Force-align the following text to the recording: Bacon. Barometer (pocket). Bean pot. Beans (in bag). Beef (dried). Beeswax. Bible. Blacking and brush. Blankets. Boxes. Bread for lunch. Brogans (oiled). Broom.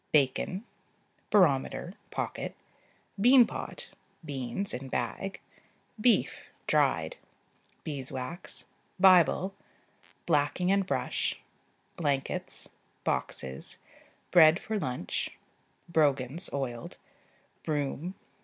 Bacon. 0.11 0.65
Barometer 1.29 1.93
(pocket). 2.09 2.55
Bean 3.21 3.45
pot. 3.45 3.91
Beans 4.25 4.73
(in 4.73 4.89
bag). 4.89 5.39
Beef 6.01 6.49
(dried). 6.65 7.17
Beeswax. 7.83 8.65
Bible. 8.99 9.53
Blacking 10.25 10.71
and 10.71 10.87
brush. 10.87 11.39
Blankets. 11.97 12.67
Boxes. 13.03 13.77
Bread 14.31 14.59
for 14.59 14.79
lunch. 14.79 15.37
Brogans 15.87 16.51
(oiled). 16.51 16.97
Broom. 17.63 18.15